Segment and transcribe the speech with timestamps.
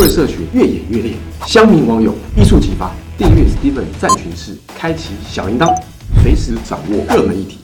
[0.00, 1.12] 位社群越演越烈，
[1.46, 5.72] 乡民网友一触即发，订阅 Steven 战群室，开启小铃铛，
[6.20, 7.60] 随时掌握热门议题。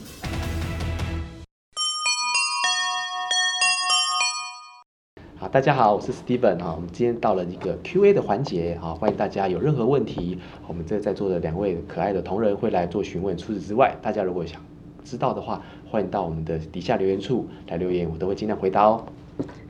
[5.37, 13.35] 好，大家好，我是 Steven 哈，我们今天到了一个 Q&A 的环节哈，欢迎大家有任何问题，我们这在座的两位可爱的同仁会来做询问。
[13.35, 14.61] 除此之外，大家如果想
[15.03, 19.03] 知道的话，欢迎到我们的底下留言处来留言，我都会尽量回答哦。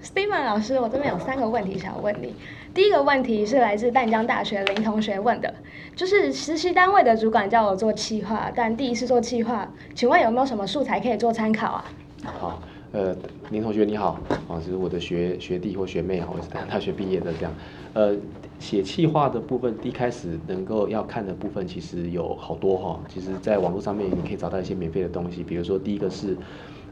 [0.03, 2.33] Steven 老师，我这边有三个问题想要问你。
[2.73, 5.53] 第一个问题是来自淡江大学林同学问的，
[5.95, 11.85] 就是实习单位的主管叫我做企划，但第一次做企划，请问有没有什么素材可以做参考啊？
[12.23, 12.61] 好，
[12.93, 13.15] 呃，
[13.51, 17.53] 林同学你好，啊，这是我的学学弟或学妹啊，我是大学毕业的这样，
[17.93, 18.15] 呃，
[18.57, 26.35] 写企划的部分，第一开始能够要看的部分其实有好多哈，其实在网络上面你可以找到一些免费的东西，比如说第一个是。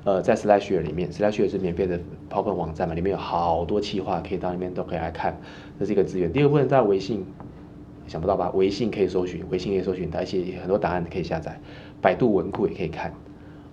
[0.05, 1.99] 呃，在 Slashr 里面，Slashr 是免费的
[2.29, 5.37] PowerPoint 网站嘛，里面有好多企划，可以到里面都可以来看，
[5.77, 6.31] 这是一个资源。
[6.31, 7.25] 第二部分在微信，
[8.07, 8.49] 想不到吧？
[8.51, 11.59] 微信可以搜寻，微信可以搜寻，而且很多档案可以下载，
[12.01, 13.13] 百度文库也可以看。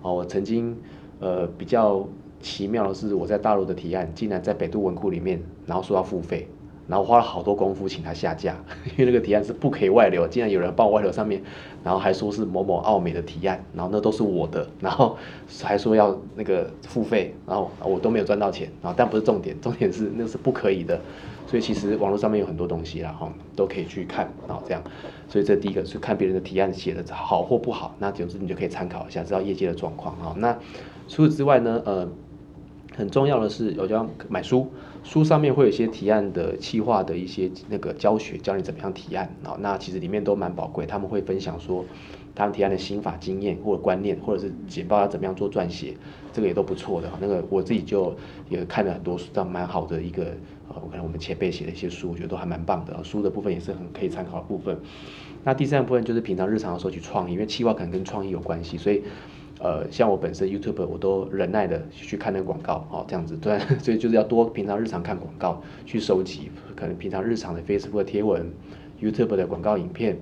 [0.01, 0.77] 哦，我曾经
[1.19, 2.05] 呃比较
[2.41, 6.47] 奇妙的是，我在大陆的提案竟然在百度文库里面，然后说要付费。
[6.87, 8.55] 然后花了好多功夫请他下架，
[8.97, 11.41] 因为那个提案是不可以外流，竟然有人帮我外流上面，
[11.83, 15.17] 然后还说是某某奥美的提案，然后那都是我的，然后
[15.61, 20.99] 还说要那个付费，然后我都没有赚到钱，然后但不是重点，重点是那是不可以的，
[21.45, 24.81] 所以其实网络上面有很多东西啦，哈，都可以去看，然后这样，
[25.27, 30.33] 所以这第一个是看别人的提案写的好或不好，那就是你就可以参考一下，知道业界的状况啊。
[30.37, 30.57] 那
[31.07, 32.07] 除此之外呢，呃。
[32.97, 34.71] 很重要的是，我就要买书，
[35.03, 39.55] 书上面会有一些提案的企划的一些那个教学，教你怎么样提案啊。
[39.59, 41.85] 那其实里面都蛮宝贵，他们会分享说
[42.33, 45.95] 他们提案的心法、经验或者观念，或者是简报要怎么样做撰写，
[46.33, 47.07] 这个也都不错的。
[47.21, 48.15] 那个我自己就
[48.49, 50.35] 也看了很多书，这样蛮好的一个
[50.67, 53.03] 呃，可能我们前辈写的一些书，我觉得都还蛮棒的。
[53.03, 54.75] 书的部分也是很可以参考的部分。
[55.43, 59.03] 那第三部分就是平常日常的时候去创意，因为企划可能跟创意有关系，所以。
[59.59, 68.51] 呃，像我本身 YouTube 我都忍耐的去看那个广告，哦，这样子， 对，所以就是要多平常日常看广告，去收集，可能平常日常的 Facebook 贴文、
[69.01, 70.15] YouTube 的广告影片，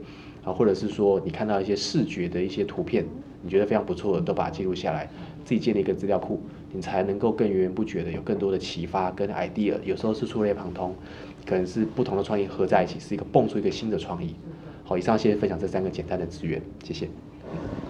[0.43, 3.05] 啊，或者是说你看到一些视觉的一些图片，
[3.41, 5.09] 你觉得非常不错的，都把它记录下来，
[5.43, 6.41] 自己建立一个资料库，
[6.71, 10.95] 你才能够更源源不绝的有更多的启发跟 idea，有时候是触类旁通，
[11.45, 14.33] 可能是不同的创意合在一起，是一个蹦出一个新的创意。
[14.85, 17.09] 好，以上先分享这三个简单的资源，谢谢。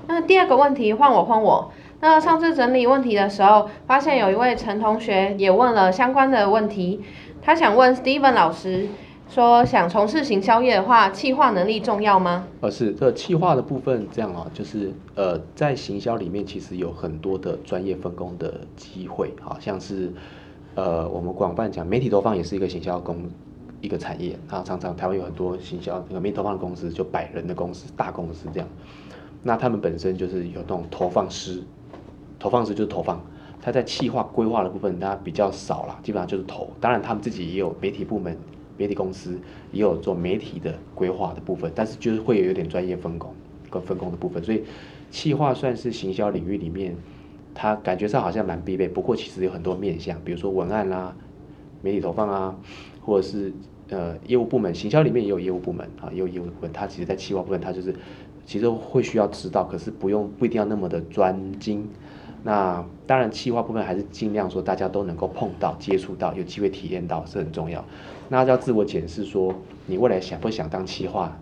[0.08, 1.72] 那第二个问题换我换我。
[2.02, 7.02] 那上次整理问题的时候，发现有一位陈同学也问了相关的问题，
[7.42, 8.88] 他想问 Steven 老师
[9.28, 12.46] 说，想从事行销业的话，企划能力重要吗？
[12.62, 20.14] 呃，是这企划的部分这样啊，就是呃，在行销里面其实有很多的专业分工的机会，好像是
[20.76, 23.18] 呃，我们广泛讲媒体投放也是一个行销工
[23.82, 28.68] 一个产业，啊，常常台湾有很多行销那个媒体投放的公司，就百人的公司、大公司这样。
[29.48, 31.62] 那他们本身就是有那种投放师，
[32.40, 33.24] 投放师就是投放，
[33.62, 36.68] 他在企划规划的部分，他比较少啦，基本上就是投。
[36.82, 38.36] 当然，他们自己也有媒体部门、
[38.76, 39.40] 媒体公司，
[39.72, 43.36] 也有做媒体的规划的部分，但是就是会有点专业分工
[43.70, 44.44] 跟分工的部分。
[44.44, 44.64] 所以，
[45.12, 46.96] 企划算是行销领域里面，
[47.54, 51.16] 它感觉上好像蛮必备，不过其实有很多面向，比如说文案啦、
[51.84, 52.56] 媒体投放啊，
[53.00, 53.54] 或者是
[53.90, 57.94] 呃业务部门，行销里面也有业务部门啊，也有业务部门，它其实在企划部分，它就是。
[58.46, 61.88] 其实会需要知道，可是不用不一定要那么的专精。
[62.44, 67.84] 那当然，企划部分还是尽量说大家都能够碰到、接触到、有机会体验到是很重要。
[68.30, 69.52] 那要自我检视，说
[69.88, 71.36] 你未来想不想当企划，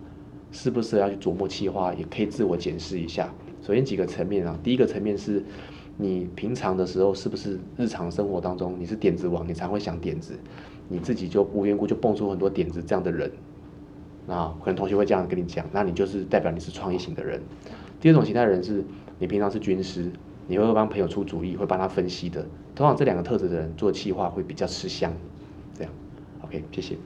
[0.50, 3.30] 是不是要去琢磨企划，也可以自我检视一下。
[3.60, 5.44] 首先几个层面啊，第一个层面是
[5.98, 10.32] 你平常的时候是不是日常生活当中你是点子王，你才会想点子，
[10.88, 13.30] 你自己就无缘故就蹦出很多点子这样的人。
[14.26, 17.40] 那可能同学会这样跟你讲，那你就是代表你是创意型的人。
[18.00, 18.84] 第二种形态的人是
[19.18, 20.10] 你平常是军师，
[20.46, 22.44] 你会帮朋友出主意，会帮他分析的。
[22.74, 25.12] 通常这两个特质的人做企划会比较吃香。
[25.76, 25.92] 这样
[26.42, 26.96] ，OK，谢谢。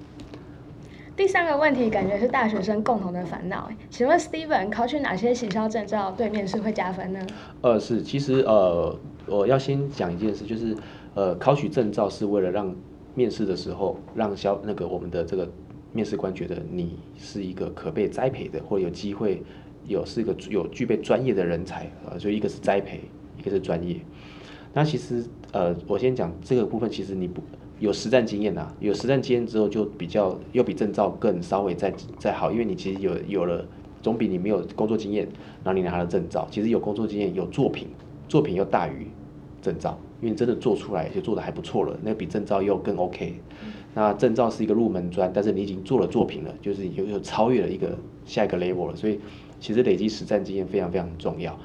[1.16, 7.20] 第三个问题感觉是大学生共同的烦恼，请问 Steven 考取哪些行销证照对面试会加分呢？
[7.62, 8.96] 呃，是，其实呃，
[9.26, 10.76] 我要先讲一件事，就是
[11.14, 12.74] 呃，考取证照是为了让
[13.14, 15.48] 面试的时候让销那个我们的这个。
[15.98, 19.42] 面试官觉得你是一个可被栽培的，或有机会
[19.84, 23.00] 有是一个有具备专业的人才，呃，就一个是栽培，
[23.36, 23.96] 一个是专业。
[24.72, 27.42] 那其实呃，我先讲这个部分，其实你不
[27.80, 33.66] 有实战经验呐，有实战经验之后就比较又比证照更稍微再再好，因为你其实有有了，
[34.00, 35.26] 总比你没有工作经验，
[35.64, 37.88] 然后你拿了证照，其实有工作经验有作品，
[38.28, 39.08] 作品又大于
[39.60, 43.40] 证照，因为你真的做出来就做的还不错了，那比证照又更 OK。
[43.98, 49.18] 那证照是一个入门砖，但是你已经做了作品了，就是有有超越了一个下一个 level 了，所以
[49.58, 51.58] 其实累积实战经验非常非常重要。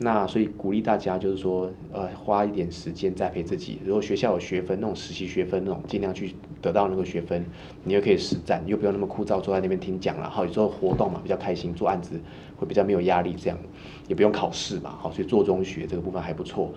[0.00, 3.78] 那所以鼓励大家就是说，呃，花一点时间栽培自己。
[3.86, 7.42] 如果学校有学分，那种实习学分那种，尽量去得到那个学分，
[7.84, 12.20] 你又可以实战，又不用那么枯燥，坐在那边听讲然后有时候活动嘛，比较开心，做案子
[12.56, 13.58] 会比较没有压力，这样
[14.06, 16.70] 也不用考试嘛，好，所以做中学这个部分还不错。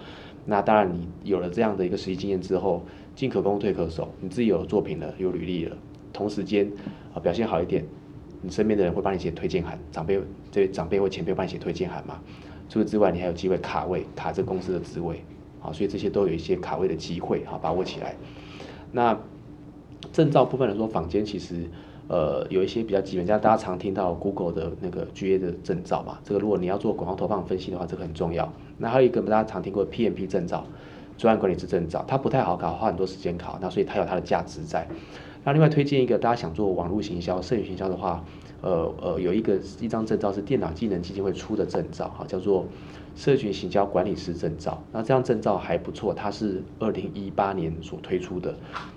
[0.46, 2.84] 那当然，你有了这样的一个实习经验之后，
[3.16, 5.78] 进可攻退可守，你自己有作品了，有履历了，
[6.12, 6.70] 同时间
[7.14, 7.86] 啊表现好一点，
[8.42, 10.20] 你身边的人会帮你写推荐函，长辈
[10.52, 12.20] 这长辈或前辈帮你写推荐函嘛。
[12.68, 15.24] 除此之外，你还有机会卡位，卡这公司的职位，
[15.62, 18.16] 啊，所以这些都有一些卡位的机会，哈，把握起来。
[18.92, 19.18] 那
[20.12, 21.70] 证照部分来说，坊间其实
[22.12, 28.52] 呃有一些比较基本，像大家常听到 Google 的那个 GA 的证照嘛，这个如果你要做广告投放分析的话，这个很重要。
[28.78, 30.66] 那还有一个大家常听过 PMP 证照，
[31.18, 34.86] 专案管理师证照，它不太好考，花很多时间考，那所以它有它的价值在。
[35.46, 38.22] 那另外推荐一个，大家想做网络行销、社群行销的话。
[38.62, 42.66] 呃呃，有一个一张证照是电脑技能基金会出的证照，哈，叫做
[43.16, 44.82] 社群行销管理师证照。
[44.92, 48.56] 那这张证照还不错，它是二零一八年所推出的，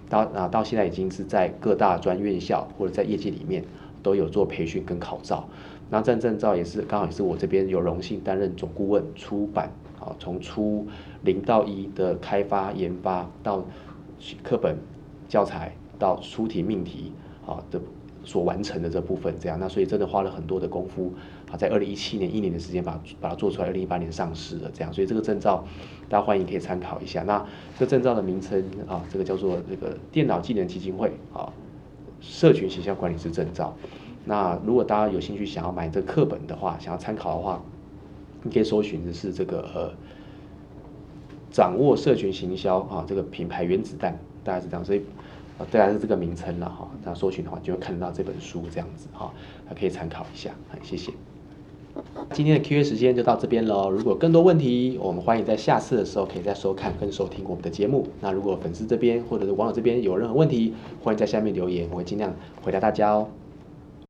[0.08, 3.64] 到啊到现在已经是在各大专院校或者在业界里面
[4.02, 5.48] 都有做培训跟考照。
[5.88, 10.86] 那这张证照也是刚好也是我这边有荣幸担任总顾问出版，啊，从初
[11.22, 13.64] 零到一的开发研发到
[14.42, 14.76] 课本
[15.26, 17.12] 教材到出题命题，
[17.46, 17.80] 啊的。
[18.24, 21.12] 所完成的这部分，这样，那所以真的花了很多的功夫
[21.50, 25.64] 啊，在二零一七年一年的时间把把它做出来，二零一八年上市的这样，所以这个证照
[26.08, 27.22] 大家欢迎可以参考一下。
[27.24, 27.44] 那
[27.78, 31.52] 这个证照的名称啊，这个叫做这个电脑技能基金会啊，
[32.20, 33.76] 社群形象管理师证照。
[34.24, 37.62] 那如果大家有兴趣想要买这课本的话，想要参考的话，
[38.42, 39.92] 你可以搜寻的是这个呃，
[41.50, 45.02] 掌握社群行销啊，这个品牌原子弹，大概是这样，所以。
[45.58, 46.88] 啊，对，啊是这个名称了哈。
[47.04, 49.32] 那搜寻的话，就会看得到这本书这样子哈，
[49.68, 50.50] 还可以参考一下。
[50.68, 51.12] 好，谢谢。
[52.32, 53.88] 今天的 Q&A 时间就到这边了。
[53.88, 58.08] 如果更多问题，我们欢迎在下次的时候可以再收看跟收听我们的节目。
[58.20, 60.74] 那如果粉丝这边或者是网友这边有任何问题，
[61.04, 62.34] 欢迎在下面留言，我会尽量
[62.64, 63.28] 回答大家哦。